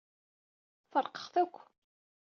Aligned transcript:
Feṛqeɣ-t 0.91 1.35
akk. 1.41 1.55